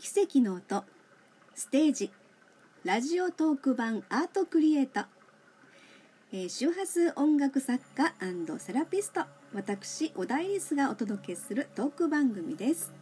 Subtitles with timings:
[0.00, 0.82] 奇跡の音。
[1.54, 2.10] ステージ。
[2.84, 5.00] ラジオトーク版アートクリエイト、
[6.32, 8.14] えー、周波数音楽作家
[8.58, 9.26] セラピスト。
[9.52, 12.94] 私小田イリスがお届けするトーク番組です、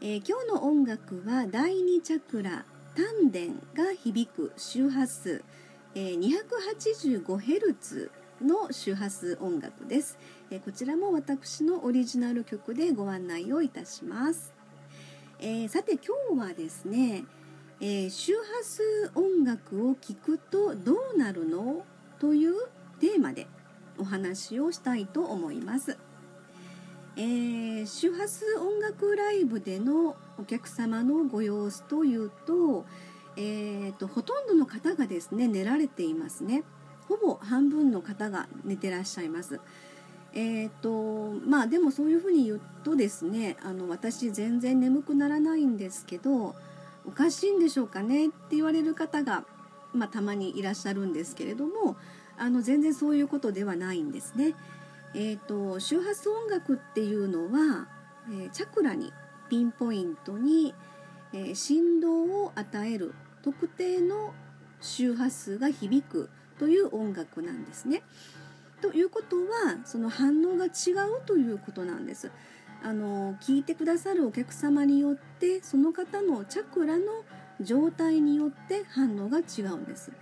[0.00, 2.64] えー、今日の音楽は第2チャクラ
[2.94, 5.42] 丹田が響く周波数、
[5.96, 6.20] えー、
[7.26, 8.10] 285Hz
[8.44, 10.16] の周波数音楽です、
[10.52, 14.55] え、こちらも私のオリジナル曲でご案内をいたします。
[15.38, 17.24] えー、さて今日はですね、
[17.80, 18.82] えー、周波数
[19.14, 21.84] 音楽を聴くとどうなるの
[22.18, 22.54] という
[23.00, 23.46] テーマで
[23.98, 25.98] お話をしたいと思います。
[27.18, 32.86] えー、周波数音楽ライブでのお客様のご様子というと,、
[33.36, 36.62] えーと、ほとんどの方がですね寝られていますね
[37.08, 39.60] ほぼ半分の方が寝てらっしゃいます。
[40.38, 46.54] えーとまあでもそういうふうに言うとですねあの私全然眠くならないんですけど
[47.06, 49.44] おかしいんでしょうかねって言われる方が、
[49.94, 51.96] まあ、たまにいらっしゃるんですけれども
[52.36, 54.54] あの全然そういうことではないんですね。
[55.14, 57.88] えーと、周波数音楽っていうのは、
[58.28, 59.10] えー、チャクラに
[59.48, 60.74] ピンポイントに、
[61.32, 64.34] えー、振動を与える特定の
[64.82, 68.02] 周波数が響くという音楽なんですね。
[68.86, 72.30] ということはその反応が違うということなんです。
[72.84, 77.04] あの聞いてくださるお客様によってその方のチャクラの
[77.60, 80.12] 状態によって反応が違うんです。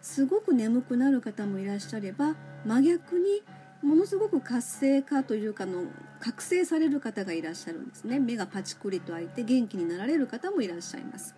[0.00, 3.42] すごく眠くなる方もいらっしゃれば真逆に
[3.82, 5.82] ものすごく活性化というかの
[6.20, 11.34] 覚醒される方がいらっしゃるんですね目がパチクリと開いて元気になられる方もいらっしゃいます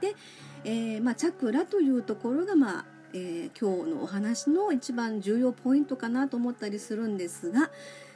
[0.00, 0.14] で、
[0.64, 2.84] えー、まあ、チャクラというところが、まあ、
[3.16, 7.70] えー、今日のお話の一番重要ポイントかなと思ったりするんですが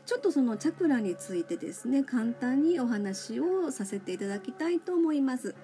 [0.07, 5.55] ちょっとそのチャクラについてですね簡単にお話をさせていただきたいと思います。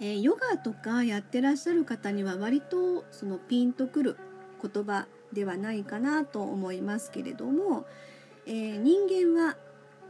[0.00, 4.16] えー、ヨガとかやってらっしゃる方には割とそのピンとくる
[4.60, 7.86] 言葉ではないかなと思いますけれども、
[8.44, 9.56] えー、人間は、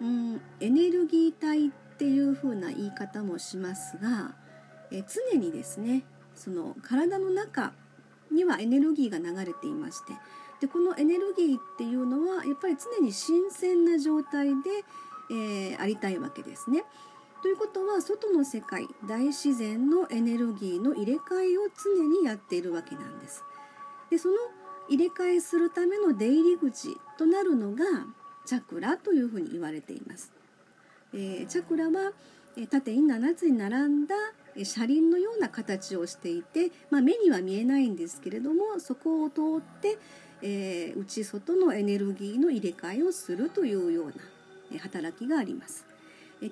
[0.01, 4.35] うん、エネルギー体っていう風な言い方もしますが、
[4.91, 7.75] えー、常にですねその体の中
[8.33, 10.13] にはエネルギーが流れていまして
[10.61, 14.71] でこのエネルギーっていうのはやっぱり常に新鮮な状態で、
[15.31, 16.85] えー、ありたいわけですね。
[17.43, 21.63] ということは外の世界大自然のエネルギーの入れ替えを
[21.99, 23.43] 常にやっているわけなんです。
[24.11, 24.35] でその
[24.89, 27.85] 入れ替えするための出入り口となるのが
[28.47, 30.31] チャクラというふうに言われています。
[31.13, 32.13] えー、チャクラは
[32.71, 34.15] 縦に7つに並んだ
[34.63, 39.99] 車輪のような形をしていて、まあ、目には見えないんですけれどもそこを通って、
[40.43, 44.07] えー、内外のエネルギーの入れ替えをするというよう
[44.75, 45.85] な働きがあります。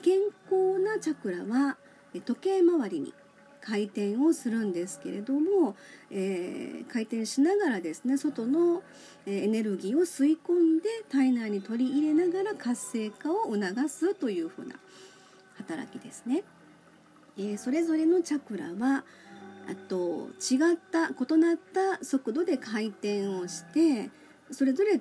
[0.03, 1.77] 健康なチャクラは
[2.25, 3.13] 時計回りに
[3.61, 5.77] 回転をするんですけれども、
[6.11, 8.83] えー、回転しながらですね外の
[9.27, 14.77] エネルギーを吸い込んで体内に取り入れながら活性化を促すというふうな
[15.59, 16.43] 働きですね。
[17.41, 19.05] えー、それぞれのチャクラは
[19.67, 24.11] あと違った異なった速度で回転をして
[24.51, 25.01] それぞれ違っ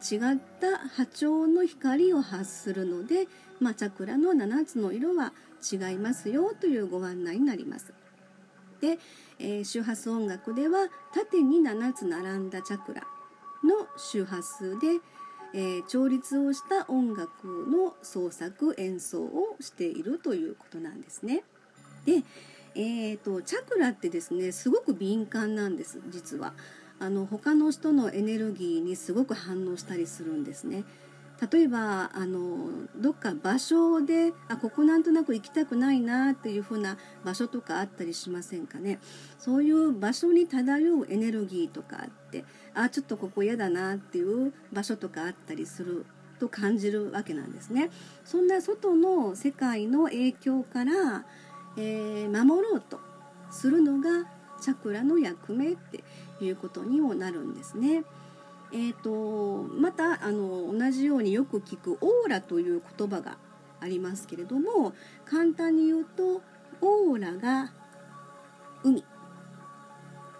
[0.61, 3.27] た波長の光を発するので、
[3.59, 5.33] まあ、チャクラの7つの色は
[5.69, 7.93] 違いますよというご案内になります。
[8.79, 8.99] で、
[9.39, 13.01] えー、周波数音楽では縦に7つ並んだチャクラ
[13.63, 14.99] の周波数で、
[15.53, 21.43] えー、調律をした音楽の創作演奏をしているということなんですね。
[22.09, 22.23] で、
[22.75, 26.53] えーと、チャクラってですねすごく敏感なんです実は。
[27.01, 30.83] あの他の人のエネルギーにすごく反応したりするんですね。
[31.49, 38.99] 例えばあのどっか場所であここなんとなく行きたくないなっていう風な場所とかあったりしませんかね。
[39.37, 42.43] そういう場所に漂うエネルギーとかあって
[42.73, 46.05] あちょっとここ嫌だなっていう場所とかあったりする
[46.39, 47.89] と感じるわけなんですね。
[48.25, 51.25] そんな外の世界の影響から
[51.79, 52.99] えー、守ろうと
[53.49, 54.29] するのが
[54.61, 56.03] チャクラの役目って
[56.41, 58.03] いうことにもなるんですね。
[58.71, 63.37] えーと、またあの同じようによく聞くオーラという言葉が
[63.79, 64.93] ありますけれども
[65.25, 66.43] 簡単に言うと
[66.81, 67.71] オーラが
[68.83, 69.03] 海。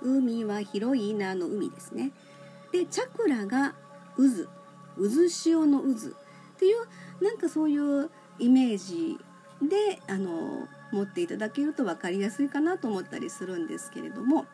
[0.02, 2.12] 海は広いなの海ですね。
[2.72, 3.74] でチャクラが
[4.16, 4.50] 渦。
[4.98, 5.92] 渦潮の渦っ
[6.58, 9.18] ていうなんかそういうイメージ
[9.62, 14.46] であの持っていただけると分かりやすいかなと思ったりするんですけれども。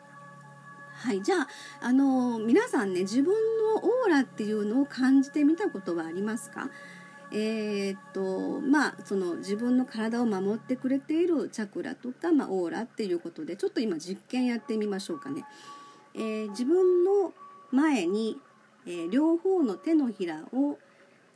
[0.98, 1.48] はい、じゃあ、
[1.82, 6.70] あの皆さんね自分のオーラっていうのを感じてみたことはありますか、
[7.34, 15.44] ええー、っとまあその自分の体を守ってくれているチャクラとか、まあ、オーラっていうことでちょっと今実験やってみましょうかね。
[16.14, 17.34] えー、自分の
[17.72, 18.40] 前に、
[18.86, 20.80] えー、両方の手のひらを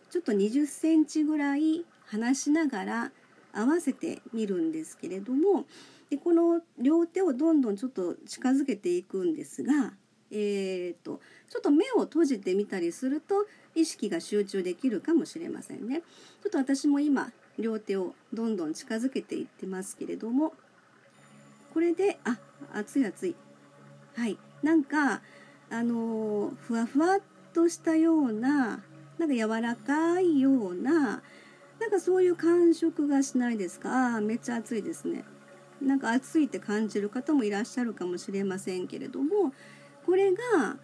[0.09, 3.11] ちょっと20センチぐらい離しながら
[3.53, 5.65] 合わせてみるんですけれども
[6.09, 9.93] でこの両手をどんどんちょっと近づけていくんですが、
[10.31, 11.19] えーと、
[11.49, 16.01] ちょっと目を閉じてみたりすると意識が集中できるかもしれませんね。
[16.41, 20.53] ちょっと私も今両手をどんどん近づけていってますけれども
[21.73, 22.37] これであ
[22.73, 23.35] 熱い熱い
[24.15, 25.21] はいなんか
[25.69, 27.19] あのー、ふわふわっ
[27.53, 28.81] としたような
[29.17, 31.21] なんか柔らかいような
[31.79, 34.13] なんかそういう感触がしないですか？
[34.13, 35.23] ああめっちゃ暑いですね
[35.81, 39.53] なんか暑いって感じる方もいらっしゃるかもしれませんけれども
[40.05, 40.75] これが、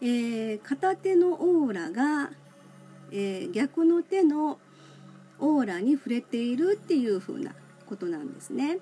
[0.00, 2.30] えー、片手のオーラが、
[3.10, 4.58] えー、逆の手の
[5.38, 7.52] オーラに触れているっていう風な
[7.86, 8.78] ことなんですね。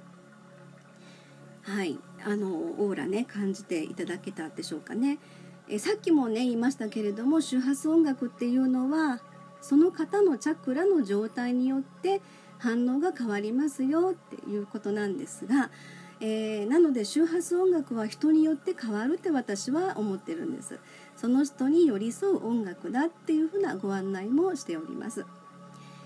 [1.63, 5.19] はい、あのオーラね感じていただけたでしょうかね。
[5.69, 9.21] えさっきもね言いましたけれども周波数音楽っていうのは
[9.65, 12.21] その方のチャクラの状態によって
[12.59, 15.71] 反応が変わりますよっていうことなんですが、
[16.21, 20.79] えー、なので周波数音楽は人によって変わるって私は思ってるんです。
[21.17, 25.25] その人に寄り添う音楽だっていうふうなご案内もしております、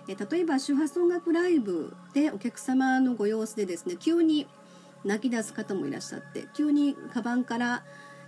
[0.06, 4.46] え、例えば周波数音楽ライブでお客様のご様子でですね急に
[5.04, 7.82] 泣き出す方もいらっしゃって急にカバンから、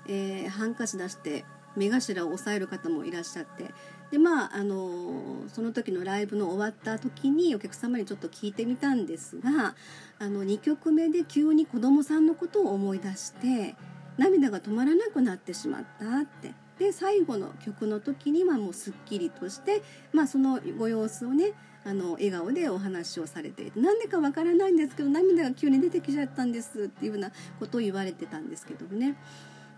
[0.08, 1.44] えー、ハンカチ出して
[1.76, 3.72] 目頭を押さえる方もいらっしゃって。
[4.10, 9.76] でまああのその時のライブの終わった時にお客様にちょっと聞いてみたんですが
[10.18, 13.76] あの2曲目で急に子どもさんのことを思い出して
[14.18, 16.54] 涙が止まらなくなってしまったって。
[16.80, 19.82] で最後の曲の時にはもうすっきりとして、
[20.14, 21.52] まあ、そのご様子をね
[21.84, 29.16] あの笑顔でお話をされていてなんでかわからないんですけど涙が急に出てきちゃったんですっていうようなことを言われてたんですけどもね、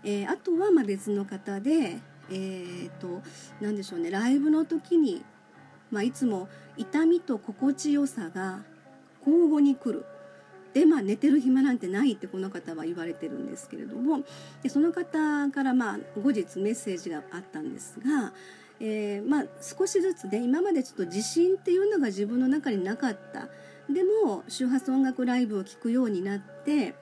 [0.03, 1.97] えー、あとはま別の方で
[2.31, 3.21] えーと、
[3.61, 5.23] 何でしょうねライブの時に、
[5.91, 6.47] まあ、いつも
[6.77, 8.61] 痛みと心地よさが
[9.25, 10.05] 交互に来る。
[10.73, 14.23] でまあ寝てる暇なんてないってこの方は言われてるんですけれども
[14.63, 18.33] でその方からまあ後日メッセージがあったんですが、
[18.79, 23.49] えー、まあ、少しずつね今までちょっと自信っていうのが自分の中になかった
[23.87, 26.95] でも周波数音楽ライブを聴くようになって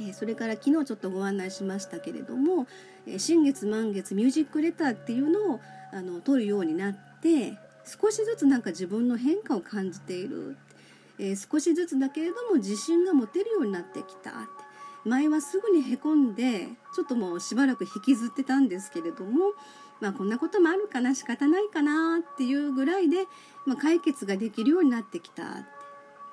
[0.00, 2.66] えそれから昨日ちょっとご案内しましたけれども、
[3.06, 5.60] え新月満月ミュージックレターっていうのを
[5.92, 10.56] あの取るようになって少しずつなんか自分の変化を感じている、
[11.18, 14.70] えー、少しずつだけれども自信が持てるようになってきたって。
[15.04, 19.52] 前はすぐにへこんでちょっともうしばらく引きずってたんですけれども
[20.00, 23.24] まあこんなこともあるかな仕方ないかなっていうぐらいで、
[23.66, 25.66] まあ、解決ができるようになってきた。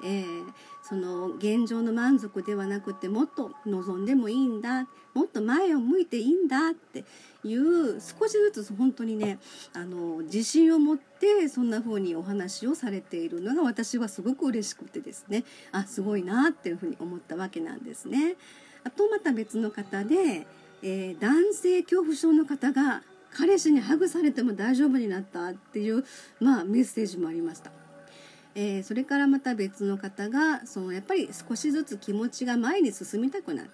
[0.04, 0.46] えー、
[0.84, 7.04] その現状の満足ではなくてもっと望んでもいいんだもっと前を向いていいんだって
[7.44, 9.40] いう少しずつ本当にね
[9.74, 18.36] あの自信を持ってそんな風にお話をされているのが私はすごく嬉しくてですねあすごいなっていうふうに思ったわけなんですね。
[18.84, 20.48] あとまた別の方で、
[20.82, 23.02] えー、男性恐怖症の方が
[23.32, 26.06] 彼氏にハグされても大丈夫になったっていう、
[26.40, 27.77] まあ、メッセージもありました。
[28.60, 33.72] えー、それからまた別の方がそのやっぱり少しずつ気持ちが前に進みたくなった、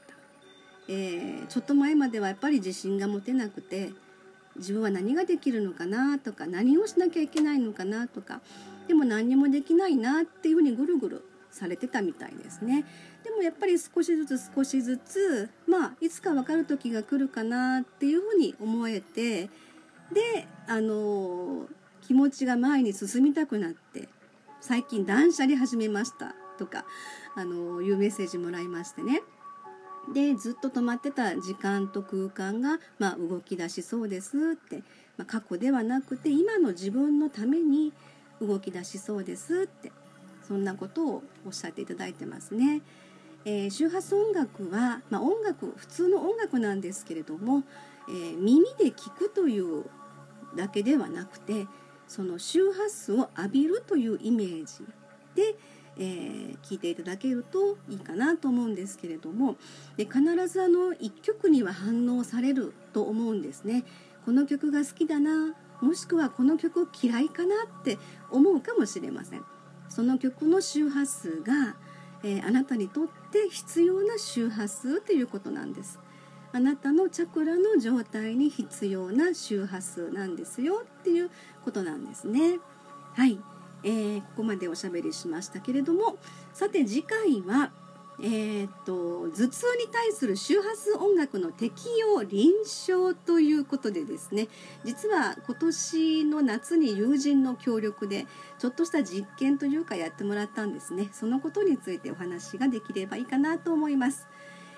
[0.90, 3.94] えー、ちょっと前まではやっぱり自信が持てなくて
[4.58, 8.42] 自分は何ができるのかなとか何をしなきゃいけないのかなとか
[8.90, 12.84] でも何にもできないなっていうふうにぐるぐるされてたみたいですね。
[13.24, 19.50] でもやっぱり少しずつ少しずつまあいつか分かる時が来るかなっていうふうに思えて
[20.12, 21.68] であの
[22.02, 24.10] 気持ちが前に進みたくなって
[24.65, 26.86] 最近断捨離始めましたとか
[27.36, 29.22] あのいうメッセージもらいましてね
[30.13, 34.77] でずっと止まってた時間と空間が、まあ、動き出しそうですって、
[35.17, 37.91] まあ、過去ではなくて今の自分のために
[38.39, 39.91] 動き出しそうですって
[40.48, 42.82] そんなことをおっしゃっていただいてますね。
[43.43, 47.63] えー、周波数音楽は、まあ、音楽普通の音楽なんですけれども、
[48.08, 49.84] えー、耳で聞くという
[50.55, 51.67] だけではなくて
[52.13, 54.86] その周波数を浴びるというイメージ
[55.34, 55.55] で、
[55.98, 59.55] えー、聞いていただけるといいかなと思うんですけれども
[59.98, 63.84] で必ずあの1曲には反応されると思うんですね。
[64.25, 67.98] この曲が好きだなもしくはこの曲嫌いかなって
[68.29, 69.43] 思うかもしれません。
[69.89, 71.75] その曲の周波数が、
[72.24, 76.00] えー、あなたにとって必要な周波数ということなんです。
[76.53, 81.31] あなたのチャクラの状態に必要な周波数なんですよっていう
[81.65, 82.60] ことなんですね。
[83.15, 83.39] はい、
[83.83, 86.17] えー、ここまでおしゃべりしましたけれども
[86.53, 87.72] さて次回は
[88.19, 92.51] えーと、頭痛に対する周波数音楽の適用臨
[92.88, 94.50] 床ということでですね
[94.83, 98.27] 実は今年の夏に友人の協力で
[98.60, 101.10] ちょっとした実験というかやってもらったんですね。
[101.12, 104.27] そのことについてお話ができればいいかなと思います。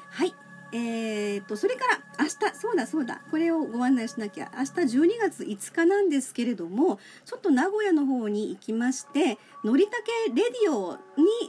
[0.09, 0.33] はい。
[0.75, 3.21] えーと、それから明日そうだそうだ。
[3.31, 4.51] これをご案内しなきゃ。
[4.57, 10.97] 明日12月5日なんですけれどもちょっと名古屋の方に行きましてのりたけレディオ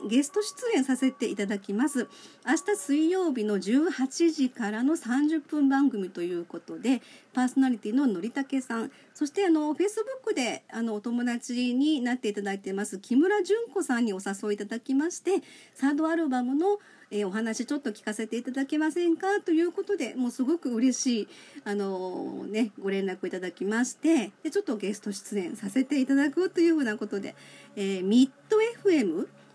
[0.03, 2.09] にゲスト出演させていただきます。
[2.47, 8.91] 明日水曜日の18時からの30分番組ということでパーソナリティののりたけさん。
[9.15, 15.43] そしてあのフェイスブックであのお友達になっていただいてます木村純子さんにお誘いいただきまして
[15.75, 16.79] サードアルバムの
[17.11, 19.41] 「えー、お話ちょっと聞かせていただけませんか？
[19.41, 21.29] ということでもうすごくく嬉しい、
[21.65, 27.35] あのー、ね、ご連絡をいただきましてでちょっとゲスト出演させていただくというふうなことで、
[27.77, 28.57] えー、ミッド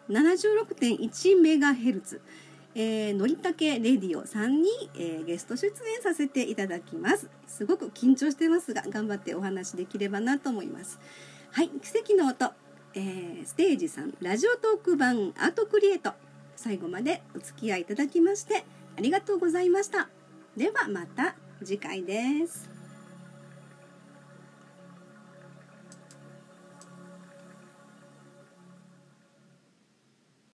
[0.09, 2.21] FM76.1 メガヘルツ
[2.73, 10.97] えー、のりたけレディオさんに、えー、ゲスト出演させていただきますすごく緊張してますが頑張ってお話できればなと思います
[11.51, 12.53] はい奇跡の音、
[12.93, 16.13] えー、ステージ3ラジオトーク版アートクリエイト
[16.55, 18.63] 最後までお付き合いいただきまして
[18.97, 20.20] ありがとうございました。
[20.57, 22.80] ではまた次回です。